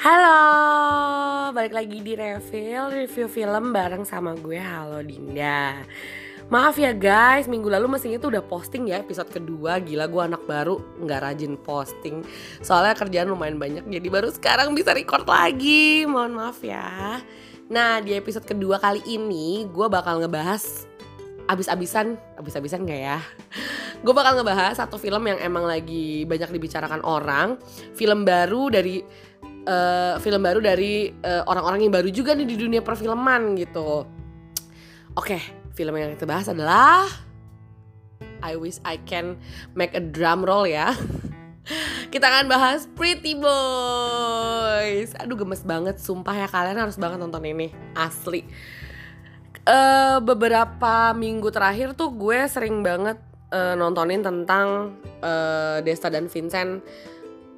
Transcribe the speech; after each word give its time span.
Halo, 0.00 1.52
balik 1.52 1.76
lagi 1.76 2.00
di 2.00 2.16
Reveal 2.16 2.88
Review 2.88 3.28
film 3.28 3.68
bareng 3.68 4.08
sama 4.08 4.32
gue 4.32 4.56
Halo 4.56 5.04
Dinda. 5.04 5.76
Maaf 6.48 6.80
ya 6.80 6.96
guys, 6.96 7.44
minggu 7.44 7.68
lalu 7.68 7.84
mestinya 7.84 8.16
tuh 8.16 8.32
udah 8.32 8.40
posting 8.40 8.88
ya 8.88 9.04
episode 9.04 9.28
kedua. 9.28 9.76
Gila 9.76 10.08
gue 10.08 10.22
anak 10.24 10.48
baru, 10.48 10.80
nggak 11.04 11.20
rajin 11.20 11.52
posting. 11.60 12.24
Soalnya 12.64 12.96
kerjaan 12.96 13.28
lumayan 13.28 13.60
banyak, 13.60 13.84
jadi 13.92 14.08
baru 14.08 14.32
sekarang 14.32 14.72
bisa 14.72 14.96
record 14.96 15.28
lagi. 15.28 16.08
Mohon 16.08 16.32
maaf 16.48 16.64
ya. 16.64 17.20
Nah 17.68 18.00
di 18.00 18.16
episode 18.16 18.48
kedua 18.48 18.80
kali 18.80 19.04
ini 19.04 19.68
gue 19.68 19.84
bakal 19.92 20.24
ngebahas 20.24 20.88
abis-abisan, 21.44 22.16
abis-abisan 22.40 22.88
gak 22.88 23.00
ya? 23.04 23.20
gue 24.00 24.14
bakal 24.16 24.40
ngebahas 24.40 24.80
satu 24.80 24.96
film 24.96 25.28
yang 25.28 25.36
emang 25.44 25.68
lagi 25.68 26.24
banyak 26.24 26.48
dibicarakan 26.56 27.04
orang. 27.04 27.60
Film 27.92 28.24
baru 28.24 28.72
dari 28.72 29.28
uh, 29.66 30.16
film 30.22 30.40
baru 30.40 30.60
dari 30.62 31.10
orang 31.24 31.44
orang-orang 31.48 31.80
yang 31.84 31.94
baru 31.94 32.08
juga 32.08 32.32
nih 32.36 32.48
di 32.48 32.56
dunia 32.56 32.80
perfilman 32.80 33.58
gitu. 33.58 34.06
Oke, 35.18 35.36
okay, 35.36 35.42
film 35.74 35.98
yang 35.98 36.14
kita 36.14 36.24
bahas 36.24 36.46
adalah 36.46 37.08
I 38.40 38.56
wish 38.56 38.80
I 38.84 38.96
can 39.04 39.36
make 39.76 39.92
a 39.92 40.02
drum 40.02 40.44
roll 40.44 40.64
ya. 40.64 40.96
kita 42.12 42.26
akan 42.26 42.46
bahas 42.50 42.88
Pretty 42.96 43.36
Boys. 43.36 45.14
Aduh 45.20 45.36
gemes 45.36 45.62
banget, 45.62 46.00
sumpah 46.00 46.34
ya 46.34 46.48
kalian 46.48 46.80
harus 46.80 46.96
banget 46.96 47.20
nonton 47.20 47.44
ini, 47.46 47.70
asli. 47.94 48.44
Uh, 49.68 50.18
beberapa 50.24 51.12
minggu 51.12 51.52
terakhir 51.52 51.92
tuh 51.92 52.10
gue 52.16 52.48
sering 52.48 52.80
banget 52.80 53.20
uh, 53.52 53.76
nontonin 53.76 54.24
tentang 54.24 54.96
uh, 55.20 55.78
Desta 55.84 56.08
dan 56.08 56.26
Vincent 56.32 56.80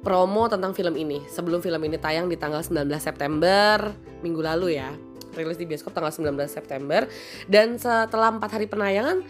promo 0.03 0.51
tentang 0.51 0.75
film 0.75 0.93
ini. 0.99 1.23
Sebelum 1.31 1.63
film 1.63 1.79
ini 1.87 1.95
tayang 1.95 2.27
di 2.27 2.35
tanggal 2.35 2.59
19 2.61 2.85
September 2.99 3.95
minggu 4.19 4.43
lalu 4.43 4.77
ya 4.77 4.91
rilis 5.33 5.57
di 5.57 5.65
bioskop 5.65 5.95
tanggal 5.95 6.13
19 6.13 6.35
September. 6.45 7.07
Dan 7.49 7.79
setelah 7.79 8.29
empat 8.29 8.59
hari 8.59 8.67
penayangan 8.69 9.23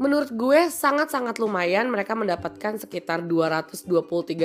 menurut 0.00 0.32
gue 0.32 0.70
sangat-sangat 0.70 1.36
lumayan. 1.42 1.90
Mereka 1.92 2.16
mendapatkan 2.16 2.80
sekitar 2.80 3.26
223 3.26 3.90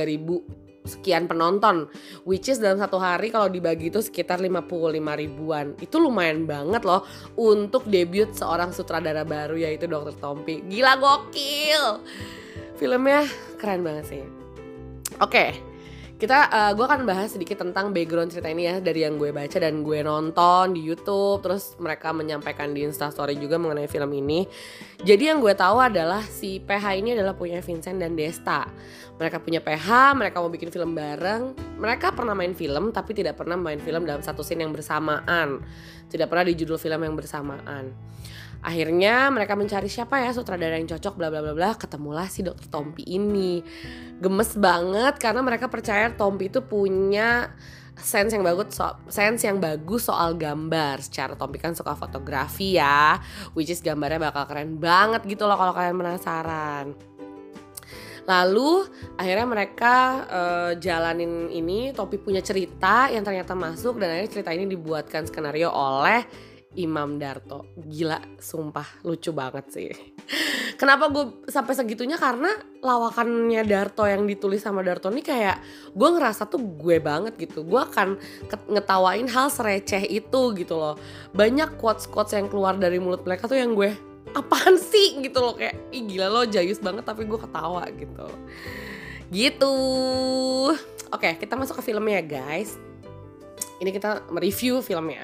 ribu 0.04 0.44
sekian 0.86 1.26
penonton 1.26 1.90
which 2.30 2.46
is 2.46 2.62
dalam 2.62 2.78
satu 2.78 3.02
hari 3.02 3.34
kalau 3.34 3.50
dibagi 3.50 3.90
itu 3.90 4.02
sekitar 4.02 4.42
55 4.42 4.68
ribuan. 5.00 5.78
Itu 5.80 6.02
lumayan 6.02 6.44
banget 6.50 6.84
loh 6.84 7.08
untuk 7.38 7.88
debut 7.88 8.34
seorang 8.34 8.74
sutradara 8.76 9.24
baru 9.24 9.56
yaitu 9.56 9.88
Dr. 9.88 10.18
Tompi. 10.18 10.66
Gila 10.68 10.98
gokil! 11.00 12.04
Filmnya 12.76 13.24
keren 13.56 13.88
banget 13.88 14.06
sih. 14.12 14.24
Oke 15.24 15.31
okay 15.31 15.75
kita 16.16 16.48
uh, 16.48 16.72
gue 16.72 16.86
akan 16.88 17.04
bahas 17.04 17.36
sedikit 17.36 17.60
tentang 17.60 17.92
background 17.92 18.32
cerita 18.32 18.48
ini 18.48 18.72
ya 18.72 18.80
dari 18.80 19.04
yang 19.04 19.20
gue 19.20 19.36
baca 19.36 19.60
dan 19.60 19.84
gue 19.84 20.00
nonton 20.00 20.72
di 20.72 20.80
YouTube 20.80 21.44
terus 21.44 21.76
mereka 21.76 22.16
menyampaikan 22.16 22.72
di 22.72 22.88
Instastory 22.88 23.36
juga 23.36 23.60
mengenai 23.60 23.92
film 23.92 24.08
ini. 24.16 24.48
Jadi 25.04 25.28
yang 25.28 25.44
gue 25.44 25.52
tahu 25.52 25.76
adalah 25.84 26.24
si 26.24 26.64
PH 26.64 27.04
ini 27.04 27.20
adalah 27.20 27.36
punya 27.36 27.60
Vincent 27.60 28.00
dan 28.00 28.16
Desta. 28.16 28.64
Mereka 29.20 29.44
punya 29.44 29.60
PH 29.60 30.16
mereka 30.16 30.40
mau 30.40 30.48
bikin 30.48 30.72
film 30.72 30.96
bareng. 30.96 31.52
Mereka 31.84 32.16
pernah 32.16 32.32
main 32.32 32.56
film 32.56 32.96
tapi 32.96 33.12
tidak 33.12 33.36
pernah 33.36 33.60
main 33.60 33.84
film 33.84 34.08
dalam 34.08 34.24
satu 34.24 34.40
scene 34.40 34.64
yang 34.64 34.72
bersamaan. 34.72 35.60
Tidak 36.08 36.32
pernah 36.32 36.48
di 36.48 36.56
judul 36.56 36.80
film 36.80 37.04
yang 37.04 37.16
bersamaan 37.20 37.92
akhirnya 38.66 39.30
mereka 39.30 39.54
mencari 39.54 39.86
siapa 39.86 40.18
ya 40.18 40.34
sutradara 40.34 40.82
yang 40.82 40.90
cocok 40.90 41.14
bla 41.14 41.30
bla 41.30 41.46
bla 41.46 41.54
bla 41.54 41.72
ketemulah 41.78 42.26
si 42.26 42.42
dokter 42.42 42.66
Tompi 42.66 43.06
ini. 43.06 43.62
Gemes 44.18 44.58
banget 44.58 45.22
karena 45.22 45.46
mereka 45.46 45.70
percaya 45.70 46.10
Tompi 46.10 46.50
itu 46.50 46.66
punya 46.66 47.54
sense 47.96 48.36
yang 48.36 48.44
bagus 48.44 48.76
so, 48.76 48.90
sense 49.06 49.46
yang 49.46 49.62
bagus 49.62 50.10
soal 50.10 50.34
gambar. 50.34 50.98
Secara 51.06 51.38
Tompi 51.38 51.62
kan 51.62 51.78
suka 51.78 51.94
fotografi 51.94 52.81
ya 52.81 53.22
which 53.54 53.70
is 53.70 53.86
gambarnya 53.86 54.18
bakal 54.18 54.50
keren 54.50 54.81
banget 54.81 55.22
gitu 55.30 55.46
loh 55.46 55.62
kalau 55.62 55.72
kalian 55.78 56.02
penasaran. 56.02 56.98
Lalu 58.25 58.90
akhirnya 59.22 59.46
mereka 59.46 59.96
uh, 60.25 60.72
jalanin 60.81 61.54
ini 61.54 61.94
Tompi 61.94 62.18
punya 62.18 62.42
cerita 62.42 63.14
yang 63.14 63.22
ternyata 63.22 63.54
masuk 63.54 64.02
dan 64.02 64.18
akhirnya 64.18 64.31
cerita 64.34 64.50
ini 64.58 64.66
dibuatkan 64.66 65.30
skenario 65.30 65.70
oleh 65.70 66.25
Imam 66.75 67.16
Darto. 67.16 67.72
Gila, 67.80 68.19
sumpah 68.40 69.03
lucu 69.08 69.31
banget 69.31 69.66
sih. 69.72 69.90
Kenapa 70.75 71.08
gue 71.08 71.47
sampai 71.47 71.72
segitunya? 71.72 72.19
Karena 72.19 72.52
lawakannya 72.84 73.63
Darto 73.63 74.03
yang 74.03 74.28
ditulis 74.28 74.59
sama 74.59 74.84
Darto 74.84 75.08
ini 75.08 75.24
kayak 75.24 75.63
gue 75.96 76.09
ngerasa 76.12 76.52
tuh 76.52 76.59
gue 76.59 77.00
banget 77.00 77.40
gitu. 77.40 77.63
Gue 77.63 77.80
akan 77.80 78.19
ngetawain 78.68 79.28
hal 79.31 79.47
sereceh 79.47 80.03
itu 80.03 80.41
gitu 80.59 80.75
loh. 80.75 81.00
Banyak 81.31 81.80
quotes-quotes 81.80 82.36
yang 82.36 82.52
keluar 82.52 82.75
dari 82.75 83.00
mulut 83.00 83.24
mereka 83.24 83.47
tuh 83.47 83.56
yang 83.56 83.72
gue 83.72 83.96
apaan 84.36 84.75
sih? 84.75 85.24
gitu 85.24 85.40
loh. 85.40 85.56
Kayak 85.56 85.80
Ih 85.96 86.03
gila 86.03 86.28
lo 86.28 86.44
jayus 86.44 86.84
banget 86.84 87.07
tapi 87.07 87.24
gue 87.24 87.40
ketawa 87.40 87.88
gitu. 87.96 88.28
Gitu. 89.31 89.75
Oke 91.07 91.40
kita 91.40 91.56
masuk 91.56 91.80
ke 91.80 91.88
filmnya 91.88 92.19
guys. 92.19 92.75
Ini 93.80 93.96
kita 93.96 94.28
mereview 94.28 94.84
filmnya 94.84 95.24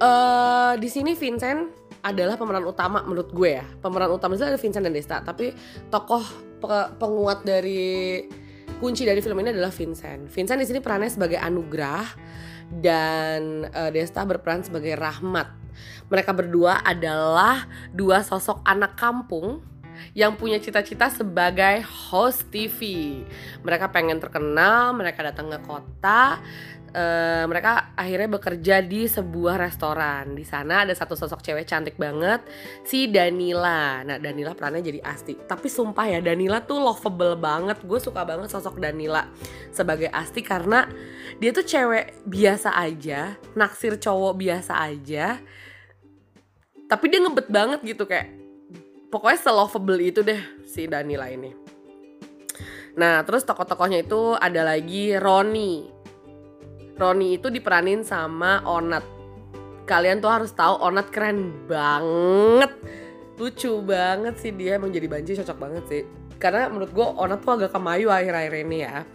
uh, 0.00 0.74
di 0.78 0.88
sini 0.88 1.12
Vincent 1.14 1.74
adalah 2.02 2.38
pemeran 2.38 2.64
utama 2.64 3.02
menurut 3.02 3.30
gue 3.34 3.58
ya. 3.58 3.66
Pemeran 3.82 4.10
utama 4.14 4.38
itu 4.38 4.46
ada 4.46 4.58
Vincent 4.58 4.84
dan 4.86 4.94
Desta, 4.94 5.18
tapi 5.20 5.52
tokoh 5.90 6.22
pe 6.58 6.78
penguat 6.98 7.46
dari 7.46 8.22
kunci 8.78 9.02
dari 9.02 9.18
film 9.18 9.38
ini 9.42 9.54
adalah 9.54 9.74
Vincent. 9.74 10.30
Vincent 10.30 10.58
di 10.62 10.66
sini 10.66 10.78
perannya 10.78 11.10
sebagai 11.10 11.38
Anugrah 11.38 12.06
dan 12.70 13.66
uh, 13.68 13.90
Desta 13.90 14.22
berperan 14.22 14.62
sebagai 14.62 14.94
Rahmat. 14.94 15.50
Mereka 16.08 16.34
berdua 16.34 16.82
adalah 16.82 17.66
dua 17.94 18.22
sosok 18.24 18.62
anak 18.66 18.98
kampung 18.98 19.62
yang 20.14 20.38
punya 20.38 20.62
cita-cita 20.62 21.10
sebagai 21.10 21.82
host 21.82 22.46
TV. 22.54 23.22
Mereka 23.66 23.90
pengen 23.90 24.22
terkenal, 24.22 24.94
mereka 24.94 25.26
datang 25.26 25.50
ke 25.50 25.58
kota 25.66 26.38
uh, 26.92 27.44
mereka 27.48 27.92
akhirnya 27.96 28.28
bekerja 28.38 28.80
di 28.84 29.04
sebuah 29.08 29.60
restoran. 29.60 30.32
Di 30.32 30.44
sana 30.44 30.84
ada 30.84 30.94
satu 30.96 31.12
sosok 31.16 31.40
cewek 31.40 31.68
cantik 31.68 31.96
banget, 32.00 32.44
si 32.84 33.08
Danila. 33.08 34.04
Nah, 34.04 34.16
Danila 34.16 34.52
perannya 34.52 34.84
jadi 34.84 35.00
Asti. 35.04 35.36
Tapi 35.36 35.68
sumpah 35.68 36.06
ya, 36.08 36.20
Danila 36.24 36.64
tuh 36.64 36.80
lovable 36.80 37.36
banget. 37.36 37.80
Gue 37.84 38.00
suka 38.00 38.24
banget 38.24 38.48
sosok 38.52 38.80
Danila 38.80 39.28
sebagai 39.72 40.08
Asti 40.12 40.40
karena 40.40 40.88
dia 41.38 41.50
tuh 41.52 41.64
cewek 41.64 42.24
biasa 42.24 42.74
aja, 42.74 43.36
naksir 43.54 44.00
cowok 44.00 44.34
biasa 44.36 44.72
aja. 44.80 45.36
Tapi 46.88 47.04
dia 47.12 47.20
ngebet 47.20 47.48
banget 47.52 47.80
gitu 47.84 48.08
kayak 48.08 48.32
pokoknya 49.12 49.38
selovable 49.40 50.00
itu 50.00 50.24
deh 50.24 50.40
si 50.64 50.88
Danila 50.88 51.28
ini. 51.28 51.68
Nah, 52.98 53.22
terus 53.22 53.46
tokoh-tokohnya 53.46 54.02
itu 54.02 54.34
ada 54.34 54.66
lagi 54.66 55.14
Roni. 55.14 55.97
Roni 56.98 57.38
itu 57.38 57.46
diperanin 57.46 58.02
sama 58.02 58.58
Onat. 58.66 59.06
Kalian 59.86 60.18
tuh 60.18 60.28
harus 60.28 60.50
tahu 60.50 60.82
Onat 60.82 61.14
keren 61.14 61.54
banget. 61.70 62.74
Lucu 63.38 63.78
banget 63.86 64.34
sih 64.42 64.50
dia 64.50 64.76
emang 64.82 64.90
jadi 64.90 65.06
banci 65.06 65.38
cocok 65.38 65.58
banget 65.62 65.84
sih. 65.86 66.02
Karena 66.42 66.66
menurut 66.66 66.90
gue 66.90 67.06
Onat 67.06 67.46
tuh 67.46 67.54
agak 67.54 67.70
kemayu 67.70 68.10
akhir-akhir 68.10 68.54
ini 68.66 68.78
ya. 68.82 69.06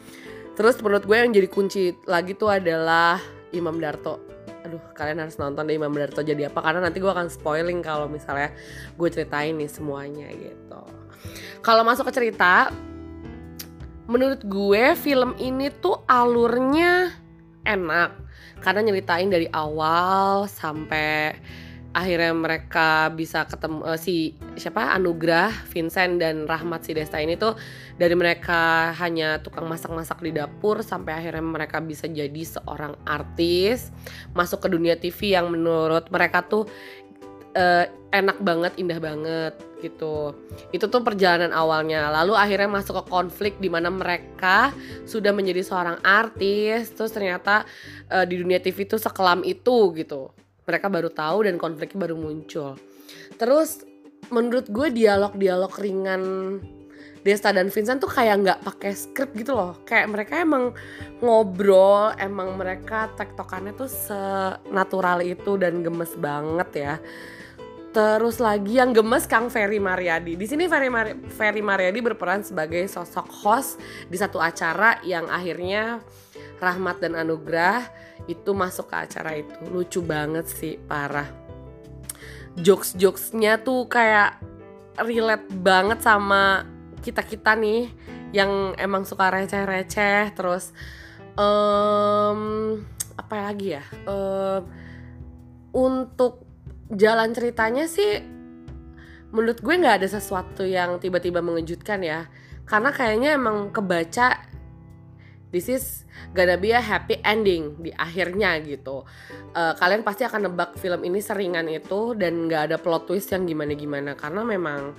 Terus 0.55 0.79
menurut 0.79 1.03
gue 1.03 1.17
yang 1.19 1.35
jadi 1.35 1.47
kunci 1.51 1.91
lagi 2.07 2.39
tuh 2.39 2.55
adalah 2.55 3.19
Imam 3.51 3.75
Darto. 3.83 4.23
Aduh, 4.63 4.79
kalian 4.95 5.19
harus 5.19 5.35
nonton 5.35 5.67
deh 5.67 5.75
Imam 5.75 5.91
Darto 5.91 6.23
jadi 6.23 6.47
apa 6.47 6.63
karena 6.63 6.87
nanti 6.87 7.03
gue 7.03 7.11
akan 7.11 7.27
spoiling 7.27 7.83
kalau 7.83 8.07
misalnya 8.07 8.55
gue 8.95 9.09
ceritain 9.11 9.59
nih 9.59 9.67
semuanya 9.67 10.31
gitu. 10.31 10.81
Kalau 11.59 11.83
masuk 11.83 12.07
ke 12.07 12.15
cerita, 12.15 12.71
menurut 14.07 14.39
gue 14.47 14.95
film 14.95 15.35
ini 15.35 15.67
tuh 15.83 15.99
alurnya 16.07 17.22
enak. 17.67 18.15
Karena 18.63 18.79
nyeritain 18.85 19.27
dari 19.27 19.47
awal 19.51 20.47
sampai 20.47 21.35
akhirnya 21.93 22.33
mereka 22.33 23.13
bisa 23.13 23.45
ketemu 23.45 23.85
uh, 23.85 23.97
si 23.97 24.33
siapa? 24.57 24.97
Anugrah, 24.97 25.53
Vincent 25.69 26.17
dan 26.17 26.49
Rahmat 26.49 26.81
si 26.81 26.97
Desta 26.97 27.21
ini 27.21 27.37
tuh 27.37 27.53
dari 28.01 28.17
mereka 28.17 28.91
hanya 28.97 29.37
tukang 29.45 29.69
masak-masak 29.69 30.17
di 30.25 30.33
dapur 30.33 30.81
sampai 30.81 31.21
akhirnya 31.21 31.45
mereka 31.45 31.77
bisa 31.79 32.09
jadi 32.09 32.41
seorang 32.41 32.97
artis 33.05 33.93
masuk 34.33 34.65
ke 34.65 34.67
dunia 34.73 34.97
TV 34.97 35.37
yang 35.37 35.53
menurut 35.53 36.09
mereka 36.09 36.41
tuh 36.41 36.65
uh, 37.57 37.85
enak 38.13 38.37
banget, 38.45 38.73
indah 38.77 38.99
banget 39.01 39.53
gitu. 39.81 40.37
Itu 40.69 40.85
tuh 40.87 41.01
perjalanan 41.01 41.51
awalnya. 41.51 42.13
Lalu 42.21 42.37
akhirnya 42.37 42.69
masuk 42.69 43.01
ke 43.01 43.03
konflik 43.09 43.53
di 43.57 43.67
mana 43.67 43.89
mereka 43.89 44.71
sudah 45.09 45.33
menjadi 45.33 45.65
seorang 45.65 45.97
artis, 46.05 46.93
terus 46.93 47.11
ternyata 47.11 47.65
uh, 48.13 48.25
di 48.25 48.39
dunia 48.39 48.61
TV 48.61 48.85
itu 48.85 49.01
sekelam 49.01 49.41
itu 49.41 49.91
gitu. 49.97 50.31
Mereka 50.63 50.87
baru 50.87 51.09
tahu 51.11 51.49
dan 51.49 51.59
konfliknya 51.59 52.07
baru 52.07 52.15
muncul. 52.15 52.79
Terus 53.35 53.83
menurut 54.31 54.71
gue 54.71 54.87
dialog-dialog 54.93 55.73
ringan 55.81 56.23
Desta 57.23 57.55
dan 57.55 57.71
Vincent 57.71 58.03
tuh 58.03 58.11
kayak 58.11 58.43
nggak 58.43 58.59
pakai 58.67 58.91
skrip 58.91 59.31
gitu 59.31 59.55
loh 59.55 59.79
kayak 59.87 60.11
mereka 60.11 60.43
emang 60.43 60.75
ngobrol 61.23 62.11
emang 62.19 62.59
mereka 62.59 63.07
tektokannya 63.15 63.71
tuh 63.79 63.87
senatural 63.87 65.23
itu 65.23 65.55
dan 65.55 65.79
gemes 65.79 66.11
banget 66.19 66.69
ya 66.75 66.93
Terus 67.93 68.41
lagi 68.41 68.81
yang 68.81 68.89
gemes 68.89 69.29
Kang 69.29 69.53
Ferry 69.53 69.77
Mariadi. 69.77 70.33
Di 70.33 70.49
sini 70.49 70.65
Ferry, 70.65 70.89
Mar 70.89 71.13
Ferry 71.29 71.61
Mariadi 71.61 72.01
berperan 72.01 72.41
sebagai 72.41 72.81
sosok 72.89 73.29
host 73.29 73.77
di 74.09 74.17
satu 74.17 74.41
acara 74.41 74.97
yang 75.05 75.29
akhirnya 75.29 76.01
Rahmat 76.57 77.05
dan 77.05 77.13
Anugrah 77.13 77.85
itu 78.25 78.49
masuk 78.57 78.89
ke 78.89 78.97
acara 78.97 79.37
itu. 79.37 79.53
Lucu 79.69 80.01
banget 80.01 80.49
sih, 80.49 80.81
parah. 80.81 81.29
Jokes-jokesnya 82.57 83.61
tuh 83.61 83.85
kayak 83.85 84.41
relate 84.97 85.53
banget 85.53 86.01
sama 86.01 86.65
kita-kita 87.05 87.53
nih 87.53 87.93
yang 88.33 88.73
emang 88.81 89.05
suka 89.05 89.29
receh-receh 89.29 90.33
terus 90.33 90.73
um, 91.37 92.81
apa 93.21 93.35
lagi 93.37 93.77
ya? 93.77 93.85
Um, 94.09 94.65
untuk 95.73 96.52
jalan 96.93 97.33
ceritanya 97.33 97.85
sih 97.89 98.21
menurut 99.33 99.59
gue 99.65 99.75
nggak 99.81 100.05
ada 100.05 100.09
sesuatu 100.09 100.61
yang 100.61 101.01
tiba-tiba 101.01 101.41
mengejutkan 101.41 102.05
ya. 102.05 102.29
Karena 102.63 102.93
kayaknya 102.93 103.35
emang 103.35 103.73
kebaca 103.73 104.39
this 105.51 105.67
is 105.69 105.85
gonna 106.33 106.57
be 106.57 106.71
a 106.71 106.79
happy 106.79 107.19
ending 107.25 107.75
di 107.81 107.89
akhirnya 107.93 108.61
gitu. 108.61 109.03
Uh, 109.53 109.73
kalian 109.77 110.05
pasti 110.05 110.25
akan 110.25 110.49
nebak 110.49 110.77
film 110.77 111.01
ini 111.05 111.19
seringan 111.19 111.69
itu 111.69 112.17
dan 112.17 112.49
nggak 112.49 112.71
ada 112.71 112.77
plot 112.79 113.09
twist 113.09 113.33
yang 113.33 113.49
gimana-gimana. 113.49 114.13
Karena 114.13 114.45
memang 114.45 114.93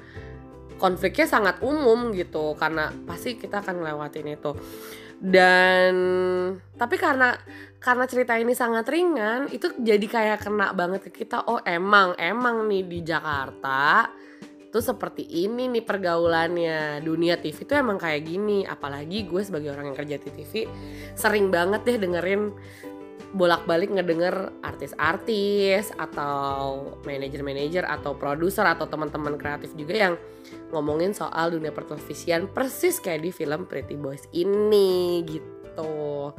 konfliknya 0.79 1.27
sangat 1.31 1.63
umum 1.63 2.11
gitu 2.13 2.59
karena 2.59 2.91
pasti 3.07 3.39
kita 3.39 3.63
akan 3.63 3.83
ngelewatin 3.83 4.35
itu 4.35 4.53
dan 5.23 5.95
tapi 6.75 6.97
karena 6.99 7.39
karena 7.79 8.05
cerita 8.09 8.35
ini 8.41 8.57
sangat 8.57 8.89
ringan 8.89 9.53
itu 9.53 9.77
jadi 9.77 10.07
kayak 10.09 10.49
kena 10.49 10.73
banget 10.73 11.11
ke 11.11 11.25
kita 11.25 11.45
oh 11.47 11.61
emang 11.63 12.17
emang 12.17 12.65
nih 12.65 12.83
di 12.89 13.01
Jakarta 13.05 14.09
tuh 14.75 14.83
seperti 14.83 15.23
ini 15.47 15.71
nih 15.71 15.87
pergaulannya. 15.87 16.99
Dunia 16.99 17.39
TV 17.39 17.63
tuh 17.63 17.79
emang 17.79 17.95
kayak 17.95 18.27
gini 18.27 18.67
apalagi 18.67 19.23
gue 19.23 19.39
sebagai 19.39 19.71
orang 19.71 19.95
yang 19.95 19.99
kerja 20.03 20.19
di 20.19 20.31
TV 20.35 20.67
sering 21.15 21.47
banget 21.55 21.87
deh 21.87 21.95
dengerin 22.03 22.51
bolak-balik 23.33 23.91
ngedenger 23.91 24.53
artis-artis 24.61 25.91
atau 25.97 26.93
manajer-manajer 27.07 27.87
atau 27.87 28.15
produser 28.19 28.67
atau 28.69 28.87
teman-teman 28.87 29.39
kreatif 29.41 29.73
juga 29.75 29.95
yang 30.11 30.15
ngomongin 30.71 31.15
soal 31.15 31.55
dunia 31.55 31.71
pertelevisian 31.71 32.51
persis 32.51 32.99
kayak 32.99 33.25
di 33.25 33.31
film 33.31 33.65
Pretty 33.65 33.97
Boys 33.97 34.27
ini 34.35 35.23
gitu. 35.25 36.35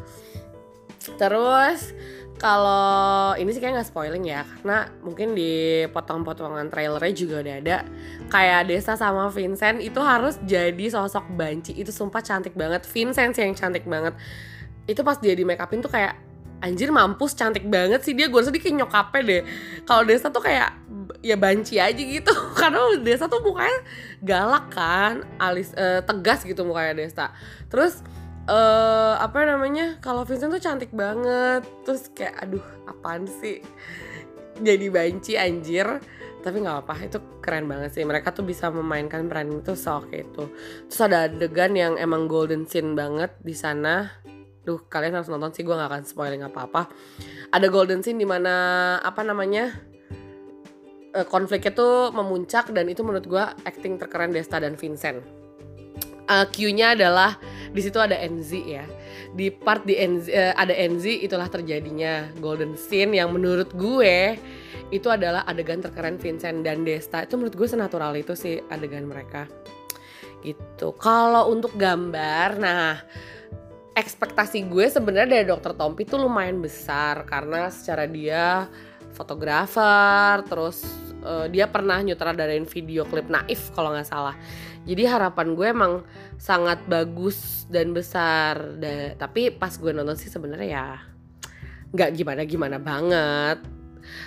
Terus 1.18 1.94
kalau 2.36 3.32
ini 3.40 3.48
sih 3.56 3.64
kayak 3.64 3.80
nggak 3.80 3.90
spoiling 3.96 4.28
ya 4.28 4.44
karena 4.44 4.92
mungkin 5.00 5.32
di 5.38 5.86
potong-potongan 5.88 6.68
trailernya 6.68 7.14
juga 7.16 7.40
udah 7.40 7.56
ada 7.64 7.78
kayak 8.28 8.68
Desa 8.68 9.00
sama 9.00 9.32
Vincent 9.32 9.80
itu 9.80 10.00
harus 10.04 10.36
jadi 10.44 10.86
sosok 10.92 11.32
banci. 11.38 11.72
Itu 11.78 11.96
sumpah 11.96 12.20
cantik 12.20 12.58
banget. 12.58 12.84
Vincent 12.84 13.32
sih 13.38 13.44
yang 13.46 13.56
cantik 13.56 13.88
banget. 13.88 14.18
Itu 14.86 15.02
pas 15.02 15.18
dia 15.22 15.32
di 15.32 15.48
make 15.48 15.64
upin 15.64 15.80
tuh 15.80 15.90
kayak 15.90 16.25
anjir 16.66 16.90
mampus 16.90 17.38
cantik 17.38 17.70
banget 17.70 18.02
sih 18.02 18.18
dia. 18.18 18.26
Gue 18.26 18.42
rasa 18.42 18.50
dia 18.50 18.62
kayak 18.66 18.82
nyokapnya 18.82 19.22
deh. 19.22 19.42
Kalau 19.86 20.02
Desa 20.02 20.34
tuh 20.34 20.42
kayak 20.42 20.74
ya 21.22 21.38
banci 21.38 21.78
aja 21.78 22.02
gitu. 22.02 22.34
Karena 22.60 22.82
Desa 22.98 23.30
tuh 23.30 23.46
mukanya 23.46 23.78
galak 24.26 24.74
kan 24.74 25.22
alis 25.38 25.70
uh, 25.78 26.02
tegas 26.02 26.42
gitu 26.42 26.66
mukanya 26.66 26.98
Desa 26.98 27.30
terus 27.70 28.02
uh, 28.50 29.18
apa 29.22 29.46
namanya 29.46 29.98
kalau 30.02 30.26
Vincent 30.26 30.54
tuh 30.54 30.62
cantik 30.62 30.90
banget. 30.94 31.62
Terus 31.86 32.10
kayak 32.14 32.42
aduh 32.42 32.66
apaan 32.90 33.30
sih? 33.30 33.62
Jadi 34.62 34.86
banci 34.90 35.38
anjir. 35.38 36.02
Tapi 36.46 36.62
nggak 36.62 36.86
apa 36.86 36.94
itu 37.02 37.18
keren 37.42 37.66
banget 37.66 37.98
sih. 37.98 38.06
Mereka 38.06 38.30
tuh 38.34 38.46
bisa 38.46 38.70
memainkan 38.70 39.26
peran 39.26 39.50
itu 39.50 39.74
seoke 39.74 40.30
itu. 40.30 40.46
Terus 40.90 41.02
ada 41.02 41.26
adegan 41.26 41.74
yang 41.74 41.98
emang 41.98 42.30
golden 42.30 42.70
scene 42.70 42.94
banget 42.94 43.34
di 43.42 43.58
sana 43.58 44.26
duh 44.66 44.82
kalian 44.90 45.22
harus 45.22 45.30
nonton 45.30 45.54
sih 45.54 45.62
gue 45.62 45.72
nggak 45.72 45.90
akan 45.94 46.04
spoiling 46.04 46.42
apa 46.42 46.66
apa 46.66 46.82
ada 47.54 47.68
golden 47.70 48.02
scene 48.02 48.18
di 48.18 48.26
mana 48.26 48.98
apa 49.00 49.22
namanya 49.22 49.72
uh, 51.16 51.26
konfliknya 51.26 51.72
tuh 51.72 52.12
memuncak 52.12 52.70
dan 52.76 52.92
itu 52.92 53.02
menurut 53.02 53.26
gue 53.26 53.44
acting 53.64 53.96
terkeren 53.96 54.36
Desta 54.36 54.60
dan 54.60 54.76
Vincent. 54.76 55.24
Uh, 56.26 56.44
Q-nya 56.50 56.98
adalah 56.98 57.38
di 57.72 57.80
situ 57.80 58.02
ada 58.02 58.20
NZ 58.20 58.52
ya. 58.66 58.86
Di 59.36 59.52
part 59.52 59.88
di 59.88 59.96
NZ, 59.96 60.28
uh, 60.28 60.54
ada 60.58 60.74
NZ 60.76 61.24
itulah 61.24 61.48
terjadinya 61.48 62.28
golden 62.44 62.76
scene 62.76 63.16
yang 63.16 63.32
menurut 63.32 63.72
gue 63.78 64.36
itu 64.94 65.08
adalah 65.10 65.48
adegan 65.48 65.80
terkeren 65.82 66.20
Vincent 66.20 66.66
dan 66.66 66.84
Desta. 66.84 67.24
Itu 67.24 67.40
menurut 67.40 67.56
gue 67.56 67.68
senatural 67.70 68.14
itu 68.18 68.34
sih 68.36 68.60
adegan 68.74 69.08
mereka. 69.08 69.48
Gitu. 70.42 70.94
Kalau 70.98 71.50
untuk 71.50 71.74
gambar, 71.74 72.50
nah 72.62 73.02
ekspektasi 73.96 74.68
gue 74.68 74.92
sebenarnya 74.92 75.40
dari 75.40 75.48
Dokter 75.48 75.72
Tompi 75.72 76.04
itu 76.04 76.20
lumayan 76.20 76.60
besar 76.60 77.24
karena 77.24 77.72
secara 77.72 78.04
dia 78.06 78.68
fotografer, 79.16 80.44
terus 80.44 80.84
uh, 81.24 81.48
dia 81.48 81.72
pernah 81.72 82.04
nyutradarain 82.04 82.68
video 82.68 83.08
klip 83.08 83.32
Naif 83.32 83.72
kalau 83.72 83.96
nggak 83.96 84.06
salah. 84.06 84.36
Jadi 84.86 85.08
harapan 85.08 85.56
gue 85.56 85.68
emang 85.72 85.94
sangat 86.38 86.84
bagus 86.86 87.66
dan 87.72 87.96
besar. 87.96 88.78
Da 88.78 89.16
tapi 89.16 89.50
pas 89.50 89.72
gue 89.74 89.90
nonton 89.96 90.20
sih 90.20 90.30
sebenarnya 90.30 90.68
ya 90.68 90.88
nggak 91.96 92.12
gimana-gimana 92.20 92.78
banget. 92.78 93.75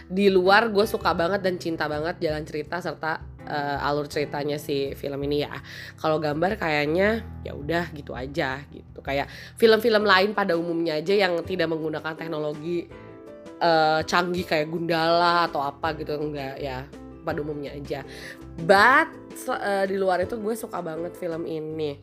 Di 0.06 0.28
luar 0.32 0.70
gue 0.70 0.84
suka 0.84 1.12
banget 1.12 1.40
dan 1.42 1.56
cinta 1.56 1.86
banget 1.86 2.18
jalan 2.22 2.42
cerita 2.44 2.78
serta 2.78 3.20
uh, 3.48 3.86
alur 3.86 4.06
ceritanya 4.06 4.60
si 4.60 4.92
film 4.94 5.18
ini 5.24 5.44
ya. 5.44 5.54
Kalau 5.96 6.20
gambar 6.20 6.60
kayaknya 6.60 7.24
ya 7.42 7.52
udah 7.56 7.90
gitu 7.96 8.12
aja 8.12 8.62
gitu. 8.68 9.00
Kayak 9.00 9.30
film-film 9.56 10.04
lain 10.04 10.30
pada 10.36 10.54
umumnya 10.54 11.00
aja 11.00 11.14
yang 11.16 11.40
tidak 11.42 11.72
menggunakan 11.72 12.14
teknologi 12.14 12.86
uh, 13.60 14.00
canggih 14.04 14.46
kayak 14.46 14.68
Gundala 14.70 15.48
atau 15.50 15.64
apa 15.64 15.96
gitu 15.98 16.14
enggak 16.14 16.60
ya 16.60 16.84
pada 17.24 17.38
umumnya 17.42 17.74
aja. 17.74 18.04
But 18.58 19.12
uh, 19.50 19.84
di 19.84 19.96
luar 20.00 20.24
itu 20.24 20.38
gue 20.40 20.54
suka 20.56 20.80
banget 20.80 21.14
film 21.18 21.44
ini. 21.44 21.98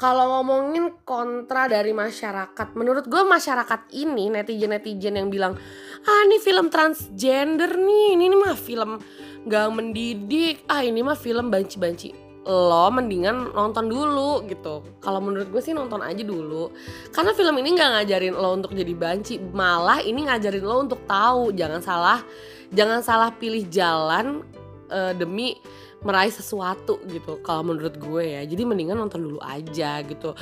Kalau 0.00 0.40
ngomongin 0.40 1.04
kontra 1.04 1.68
dari 1.68 1.92
masyarakat, 1.92 2.72
menurut 2.72 3.04
gue 3.04 3.20
masyarakat 3.20 3.92
ini 4.00 4.32
netizen-netizen 4.32 5.20
yang 5.20 5.28
bilang 5.28 5.60
ah 6.04 6.20
ini 6.28 6.36
film 6.40 6.72
transgender 6.72 7.76
nih, 7.76 8.16
ini, 8.16 8.32
ini 8.32 8.36
mah 8.36 8.56
film 8.56 9.00
gak 9.48 9.68
mendidik, 9.72 10.64
ah 10.68 10.84
ini 10.84 11.00
mah 11.04 11.16
film 11.16 11.48
banci-banci 11.52 12.30
lo 12.48 12.88
mendingan 12.88 13.52
nonton 13.52 13.92
dulu 13.92 14.40
gitu. 14.48 14.80
Kalau 15.04 15.20
menurut 15.20 15.52
gue 15.52 15.60
sih 15.60 15.76
nonton 15.76 16.00
aja 16.00 16.24
dulu. 16.24 16.72
Karena 17.12 17.36
film 17.36 17.52
ini 17.60 17.76
nggak 17.76 17.90
ngajarin 18.00 18.32
lo 18.32 18.56
untuk 18.56 18.72
jadi 18.72 18.96
banci. 18.96 19.36
Malah 19.52 20.00
ini 20.00 20.24
ngajarin 20.24 20.64
lo 20.64 20.76
untuk 20.80 21.04
tahu. 21.04 21.52
Jangan 21.52 21.84
salah 21.84 22.24
jangan 22.72 23.04
salah 23.04 23.30
pilih 23.36 23.68
jalan 23.68 24.40
uh, 24.88 25.12
demi 25.12 25.60
meraih 26.00 26.32
sesuatu 26.32 26.96
gitu 27.12 27.44
kalau 27.44 27.72
menurut 27.72 28.00
gue 28.00 28.40
ya. 28.40 28.42
Jadi 28.48 28.62
mendingan 28.64 28.96
nonton 28.96 29.20
dulu 29.20 29.40
aja 29.44 30.00
gitu. 30.04 30.32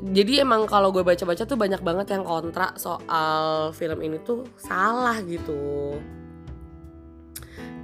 Jadi 0.00 0.40
emang 0.40 0.64
kalau 0.64 0.88
gue 0.88 1.04
baca-baca 1.04 1.44
tuh 1.44 1.58
banyak 1.58 1.84
banget 1.84 2.16
yang 2.16 2.24
kontra 2.24 2.72
soal 2.80 3.70
film 3.76 4.00
ini 4.00 4.16
tuh 4.24 4.48
salah 4.56 5.20
gitu. 5.20 6.00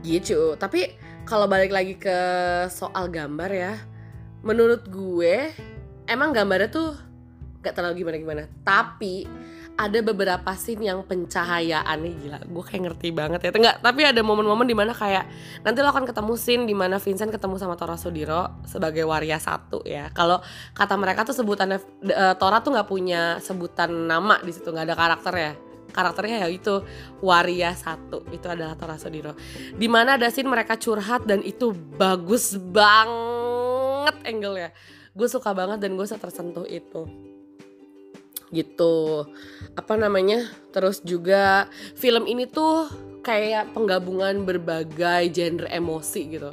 Gitu. 0.01 0.57
Tapi 0.57 0.97
kalau 1.29 1.45
balik 1.45 1.69
lagi 1.69 2.01
ke 2.01 2.19
soal 2.73 3.13
gambar 3.13 3.51
ya 3.53 3.75
menurut 4.41 4.89
gue 4.89 5.53
emang 6.09 6.33
gambarnya 6.33 6.71
tuh 6.73 6.97
gak 7.61 7.77
terlalu 7.77 8.07
gimana-gimana. 8.07 8.49
Tapi 8.65 9.29
ada 9.79 10.03
beberapa 10.03 10.51
scene 10.59 10.91
yang 10.91 11.07
pencahayaannya 11.07 12.11
gila 12.19 12.39
gue 12.43 12.65
kayak 12.67 12.83
ngerti 12.91 13.09
banget 13.15 13.41
ya. 13.47 13.51
Enggak, 13.55 13.77
tapi 13.79 14.03
ada 14.03 14.19
momen-momen 14.27 14.67
di 14.67 14.75
mana 14.75 14.91
kayak 14.91 15.31
nanti 15.63 15.79
lo 15.79 15.95
akan 15.95 16.03
ketemu 16.03 16.33
scene 16.35 16.65
di 16.67 16.75
mana 16.75 16.99
Vincent 16.99 17.31
ketemu 17.31 17.55
sama 17.63 17.79
Tora 17.79 17.95
Sudiro 17.95 18.59
sebagai 18.67 19.07
waria 19.07 19.39
satu 19.39 19.87
ya. 19.87 20.11
Kalau 20.11 20.43
kata 20.75 20.99
mereka 20.99 21.23
tuh 21.23 21.39
sebutannya 21.39 21.79
uh, 22.11 22.35
Tora 22.35 22.59
tuh 22.59 22.75
nggak 22.75 22.89
punya 22.91 23.39
sebutan 23.39 24.11
nama 24.11 24.43
di 24.43 24.51
situ 24.51 24.67
nggak 24.75 24.87
ada 24.91 24.97
karakter 24.99 25.35
ya. 25.39 25.53
Karakternya 25.89 26.45
ya 26.45 26.49
itu 26.51 26.85
waria 27.23 27.71
satu 27.73 28.27
itu 28.35 28.51
adalah 28.51 28.75
Tora 28.75 28.99
Sudiro. 28.99 29.39
Di 29.79 29.87
mana 29.87 30.19
ada 30.19 30.27
scene 30.27 30.51
mereka 30.51 30.75
curhat 30.75 31.23
dan 31.23 31.39
itu 31.47 31.71
bagus 31.95 32.59
banget 32.59 34.19
angle 34.27 34.59
ya 34.59 34.71
gue 35.19 35.27
suka 35.27 35.51
banget 35.51 35.83
dan 35.83 35.99
gue 35.99 36.07
tersentuh 36.07 36.63
itu 36.71 37.28
gitu. 38.53 39.27
Apa 39.77 39.95
namanya? 39.97 40.49
Terus 40.73 41.01
juga 41.05 41.69
film 41.97 42.25
ini 42.29 42.49
tuh 42.49 42.89
kayak 43.25 43.77
penggabungan 43.77 44.47
berbagai 44.49 45.29
genre 45.35 45.69
emosi 45.69 46.21
gitu. 46.33 46.51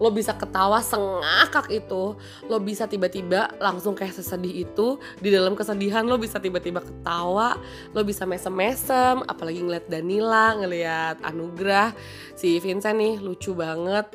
Lo 0.00 0.10
bisa 0.10 0.34
ketawa 0.34 0.82
sengakak 0.82 1.70
itu. 1.70 2.18
Lo 2.50 2.56
bisa 2.58 2.90
tiba-tiba 2.90 3.54
langsung 3.62 3.94
kayak 3.94 4.18
sesedih 4.18 4.66
itu 4.66 4.98
di 5.22 5.30
dalam 5.30 5.54
kesedihan 5.54 6.02
lo 6.02 6.18
bisa 6.18 6.42
tiba-tiba 6.42 6.82
ketawa 6.82 7.54
lo 7.94 8.02
bisa 8.02 8.26
mesem-mesem 8.26 9.22
apalagi 9.30 9.62
ngeliat 9.62 9.86
Danila 9.86 10.58
ngeliat 10.58 11.22
Anugrah. 11.22 11.94
Si 12.34 12.58
Vincent 12.58 12.98
nih 12.98 13.22
lucu 13.22 13.54
banget 13.54 14.10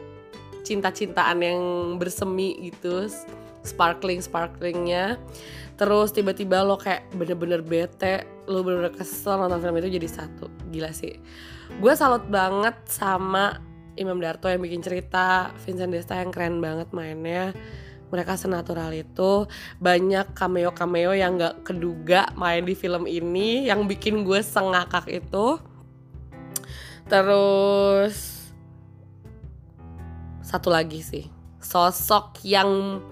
cinta-cintaan 0.68 1.40
yang 1.40 1.62
bersemi 1.96 2.60
gitu 2.68 3.08
sparkling 3.68 4.24
sparklingnya. 4.24 5.20
Terus 5.78 6.10
tiba-tiba 6.10 6.66
lo 6.66 6.80
kayak 6.80 7.14
bener-bener 7.14 7.62
bete 7.62 8.26
lo 8.48 8.64
bener-bener 8.64 8.96
kesel 8.96 9.38
nonton 9.38 9.60
film 9.60 9.78
itu 9.78 10.00
jadi 10.00 10.10
satu. 10.10 10.48
Gila 10.72 10.90
sih. 10.96 11.20
Gue 11.78 11.94
salut 11.94 12.26
banget 12.32 12.74
sama 12.88 13.60
Imam 14.00 14.18
Darto 14.18 14.48
yang 14.48 14.64
bikin 14.64 14.80
cerita 14.80 15.52
Vincent 15.68 15.92
Desta 15.92 16.16
yang 16.18 16.32
keren 16.32 16.64
banget 16.64 16.90
mainnya. 16.96 17.52
Mereka 18.08 18.40
senatural 18.40 18.96
itu. 18.96 19.46
Banyak 19.84 20.32
cameo 20.32 20.72
cameo 20.72 21.12
yang 21.12 21.36
gak 21.36 21.68
keduga 21.68 22.32
main 22.40 22.64
di 22.64 22.72
film 22.72 23.04
ini 23.04 23.68
yang 23.68 23.84
bikin 23.84 24.24
gue 24.24 24.40
sengakak 24.40 25.12
itu. 25.12 25.60
Terus 27.12 28.48
satu 30.40 30.72
lagi 30.72 31.04
sih. 31.04 31.28
Sosok 31.60 32.40
yang 32.48 33.04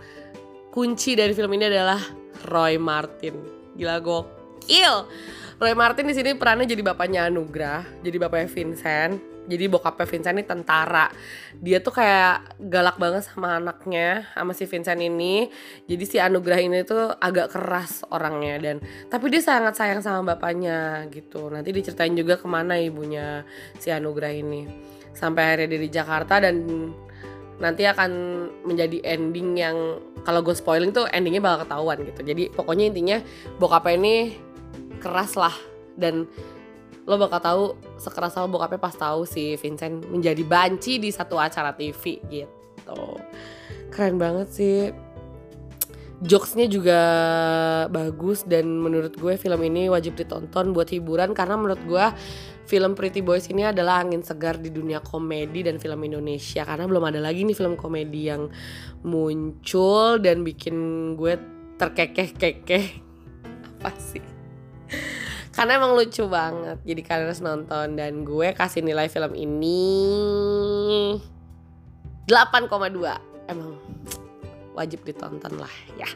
kunci 0.75 1.15
dari 1.15 1.31
film 1.31 1.55
ini 1.55 1.71
adalah 1.71 2.03
Roy 2.51 2.75
Martin. 2.75 3.39
Gila 3.79 4.03
gokil. 4.03 5.07
Roy 5.55 5.71
Martin 5.71 6.11
di 6.11 6.15
sini 6.19 6.35
perannya 6.35 6.67
jadi 6.67 6.83
bapaknya 6.83 7.31
Anugrah 7.31 7.87
jadi 8.03 8.19
bapaknya 8.19 8.51
Vincent 8.51 9.35
jadi 9.45 9.69
bokapnya 9.69 10.09
Vincent 10.09 10.35
ini 10.41 10.45
tentara. 10.45 11.05
Dia 11.61 11.77
tuh 11.77 11.93
kayak 11.93 12.57
galak 12.65 12.97
banget 12.97 13.29
sama 13.29 13.61
anaknya 13.61 14.25
sama 14.33 14.57
si 14.57 14.65
Vincent 14.65 14.97
ini. 14.97 15.47
Jadi 15.85 16.03
si 16.05 16.17
Anugrah 16.17 16.57
ini 16.57 16.81
tuh 16.81 17.13
agak 17.13 17.53
keras 17.53 18.01
orangnya 18.09 18.57
dan 18.57 18.75
tapi 19.05 19.29
dia 19.29 19.45
sangat 19.45 19.77
sayang 19.77 20.01
sama 20.01 20.35
bapaknya 20.35 21.05
gitu. 21.13 21.53
Nanti 21.53 21.69
diceritain 21.69 22.17
juga 22.17 22.41
ke 22.41 22.47
mana 22.49 22.81
ibunya 22.81 23.45
si 23.77 23.93
Anugrah 23.93 24.33
ini. 24.33 24.65
Sampai 25.13 25.45
akhirnya 25.53 25.77
dia 25.77 25.79
di 25.79 25.89
Jakarta 25.93 26.41
dan 26.41 26.55
nanti 27.59 27.87
akan 27.87 28.11
menjadi 28.67 28.99
ending 29.05 29.55
yang 29.55 29.77
kalau 30.27 30.41
gue 30.41 30.57
spoiling 30.57 30.91
tuh 30.91 31.07
endingnya 31.13 31.39
bakal 31.39 31.63
ketahuan 31.63 31.97
gitu. 32.03 32.21
Jadi 32.25 32.43
pokoknya 32.51 32.91
intinya 32.91 33.17
bokapnya 33.61 33.93
ini 33.95 34.15
keras 34.99 35.37
lah. 35.37 35.53
Dan 35.95 36.27
lo 37.05 37.15
bakal 37.21 37.39
tahu 37.39 37.63
sekeras 38.01 38.35
apa 38.35 38.49
bokapnya 38.49 38.79
pas 38.81 38.95
tahu 38.97 39.23
si 39.23 39.55
Vincent 39.55 40.09
menjadi 40.09 40.41
banci 40.43 40.97
di 40.99 41.13
satu 41.13 41.37
acara 41.37 41.71
TV 41.71 42.19
gitu. 42.27 43.01
Keren 43.93 44.17
banget 44.17 44.49
sih. 44.51 44.91
Jokesnya 46.25 46.71
juga 46.71 46.99
bagus 47.91 48.47
dan 48.47 48.65
menurut 48.79 49.13
gue 49.19 49.35
film 49.35 49.61
ini 49.67 49.91
wajib 49.91 50.15
ditonton 50.15 50.71
buat 50.71 50.87
hiburan 50.89 51.35
karena 51.35 51.59
menurut 51.59 51.81
gue 51.85 52.05
film 52.65 52.97
Pretty 52.97 53.21
Boys 53.21 53.47
ini 53.49 53.65
adalah 53.65 54.01
angin 54.01 54.25
segar 54.25 54.57
di 54.57 54.73
dunia 54.73 55.01
komedi 55.01 55.65
dan 55.65 55.77
film 55.77 56.01
Indonesia. 56.05 56.65
Karena 56.65 56.85
belum 56.89 57.03
ada 57.05 57.21
lagi 57.21 57.45
nih 57.45 57.57
film 57.57 57.77
komedi 57.77 58.29
yang 58.29 58.49
muncul 59.05 60.17
dan 60.17 60.41
bikin 60.41 60.75
gue 61.13 61.37
terkekeh-kekeh. 61.77 62.85
Apa 63.81 63.91
sih? 64.01 64.23
Karena 65.55 65.79
emang 65.79 65.95
lucu 65.95 66.25
banget. 66.27 66.83
Jadi 66.83 67.01
kalian 67.05 67.25
harus 67.31 67.41
nonton. 67.45 67.87
Dan 67.95 68.25
gue 68.27 68.51
kasih 68.57 68.83
nilai 68.83 69.07
film 69.07 69.31
ini 69.37 69.81
8,2 72.25 72.73
emang 73.45 73.77
wajib 74.75 75.07
ditonton 75.07 75.55
lah 75.55 75.71
ya 75.95 76.09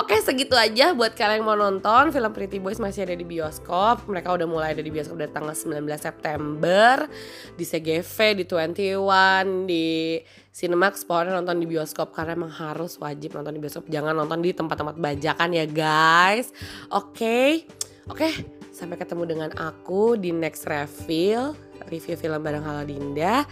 Oke 0.00 0.16
segitu 0.24 0.56
aja 0.56 0.96
buat 0.96 1.12
kalian 1.12 1.44
yang 1.44 1.46
mau 1.46 1.60
nonton. 1.60 2.08
Film 2.08 2.32
Pretty 2.32 2.56
Boys 2.56 2.80
masih 2.80 3.04
ada 3.04 3.12
di 3.12 3.20
bioskop. 3.20 4.08
Mereka 4.08 4.32
udah 4.32 4.48
mulai 4.48 4.72
ada 4.72 4.80
di 4.80 4.88
bioskop 4.88 5.20
dari 5.20 5.28
tanggal 5.28 5.52
19 5.52 5.84
September. 6.00 7.04
Di 7.52 7.64
CGV, 7.68 8.16
di 8.40 8.44
21, 8.48 9.68
di 9.68 10.16
Cinemax 10.56 11.04
Pokoknya 11.04 11.36
nonton 11.36 11.60
di 11.60 11.68
bioskop. 11.68 12.16
Karena 12.16 12.32
emang 12.32 12.48
harus 12.48 12.96
wajib 12.96 13.36
nonton 13.36 13.52
di 13.52 13.60
bioskop. 13.60 13.92
Jangan 13.92 14.16
nonton 14.16 14.40
di 14.40 14.56
tempat-tempat 14.56 14.96
bajakan 14.96 15.52
ya 15.52 15.68
guys. 15.68 16.48
Oke. 16.88 17.68
Oke 18.08 18.32
Sampai 18.72 18.96
ketemu 18.96 19.28
dengan 19.28 19.50
aku 19.60 20.16
di 20.16 20.32
next 20.32 20.64
reveal 20.64 21.52
review 21.92 22.16
film 22.16 22.40
bareng 22.40 22.64
Halo 22.64 22.88
Dinda. 22.88 23.44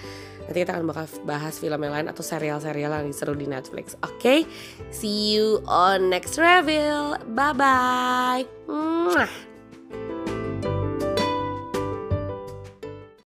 Nanti 0.48 0.64
kita 0.64 0.80
akan 0.80 0.88
bakal 0.88 1.04
bahas 1.28 1.60
film 1.60 1.76
yang 1.84 1.92
lain 1.92 2.08
atau 2.08 2.24
serial-serial 2.24 3.04
yang 3.04 3.12
seru 3.12 3.36
di 3.36 3.44
Netflix. 3.44 4.00
Oke, 4.00 4.16
okay? 4.16 4.40
see 4.88 5.36
you 5.36 5.60
on 5.68 6.08
next 6.08 6.40
reveal. 6.40 7.20
Bye 7.36 7.52
bye. 7.52 9.38